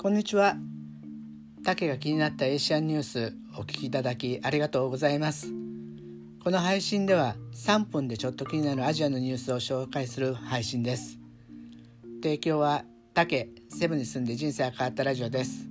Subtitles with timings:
[0.00, 0.54] こんにちは。
[1.64, 5.52] 竹が気になったエーシャンニュースお聞きいただきありがとうございます。
[6.44, 11.18] この配信では3分でちょっと気になるアジアのニュースを紹介する配信です。
[12.22, 15.68] 提供は竹セブンに住んで人生が変わったラジオです。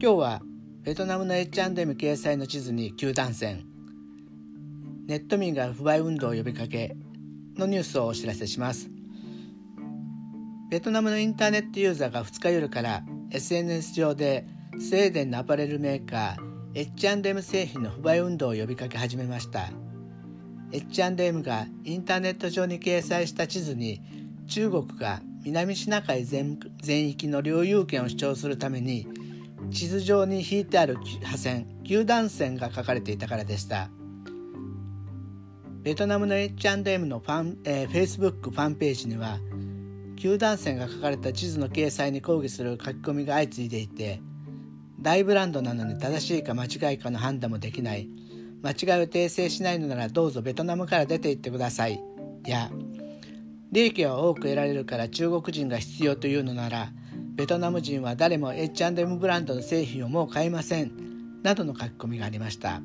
[0.00, 0.42] 今日は
[0.82, 3.66] ベトナムの H&M 掲載の地図に球団戦
[5.08, 6.96] ネット民が不買運動を呼びかけ
[7.56, 8.95] のニュースをお知らせします。
[10.76, 14.44] ベトナムのインターネットユーザーが2日夜から SNS 上で
[14.78, 19.70] スウェーデンのアパレルメーカー H&M 製品の不買運動を呼びかけ始めました。
[20.72, 24.02] H&M がインターネット上に掲載した地図に
[24.48, 29.08] 中国が南シナ海全全域の領有権を主張するために
[29.70, 33.88] 地図上に引いてある破線球団線が書かれていたからでした。
[35.80, 39.38] ベトナムの H&M のファン、えー、Facebook ファンページには
[40.16, 44.20] 球団線が書かれた地図の掲載に抗議する書き込みが相次いでいて
[45.00, 48.08] 大ブランドなのに正しいか間違いかの判断もできない。
[48.62, 52.02] 間違いを訂正しないのならどうぞベトナムから出て行ってください。
[52.44, 52.70] や
[53.70, 56.88] 利益は多く得られるから中国人が必要というのなら
[57.34, 60.90] ベトナム人は誰も H&M ブランドの製品をもう買いません。
[61.42, 62.80] などの書き込みがありました。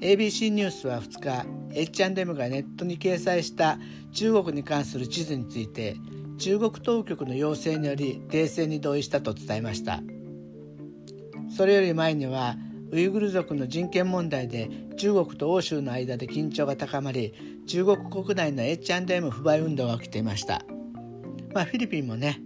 [0.00, 1.46] ABC ニュースは2日
[1.78, 3.78] H&M がネットに掲載した
[4.12, 5.96] 中国に関する地図について
[6.38, 10.02] 中国当局の要請により訂正に同意したと伝えました。
[11.56, 12.56] それより前には
[12.90, 17.32] ウイグル族の人権問題で中国と欧州の間で緊張が高まり
[17.66, 20.62] 中国国内の H&M 不買運動が起きていました、
[21.54, 22.40] まあ、フィリピンもね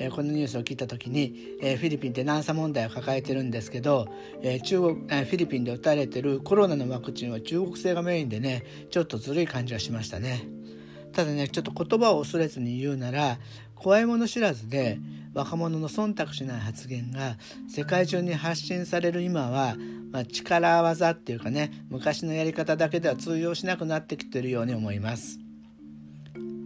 [0.00, 4.08] えこのニュースを聞いた時に、えフィリピンって難査問題を抱えてるんですけど、
[4.42, 10.48] え中国、えフィリピンで打たれてるコロナのワクチンは中国製がメインでねちょっとずるい感じがしましたね。
[11.12, 13.38] ただねちょっと言葉を恐れずに言うなら
[13.74, 14.98] 怖いもの知らずで
[15.34, 17.36] 若者の忖度しない発言が
[17.68, 19.76] 世界中に発信される今は、
[20.12, 25.38] まあ、力技っていうかね昔のやり方だけでは通用しなくなってきてるように思います。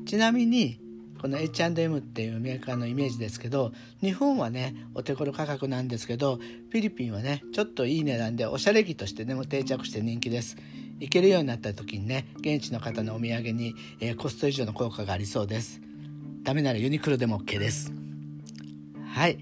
[0.07, 0.84] ちなみに
[1.25, 10.59] この H&M っていうメーカーのイメージですけど日本はねお手頃価格なんですけどフィリピンはねちょっといい値段でおしゃれ着としてでも定着して人気です。
[11.01, 15.81] 行けるようになった時にね現地の方のお土産に、えー、コスト以上の効果がありそうです。
[16.43, 17.91] ダメならユニクロでも OK です。
[19.15, 19.39] はい、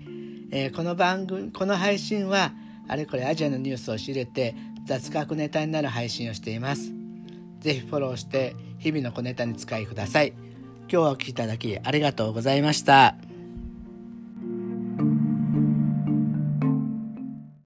[0.53, 2.53] えー、この番組この配信は
[2.87, 4.55] あれこれアジアのニュースを仕入れて
[4.87, 6.93] 雑学ネタになる配信をしています。
[7.59, 10.52] ぜひフォローして日々の小ネタに使いください。
[10.93, 13.15] 今日はお聴きいただきありがとうございました。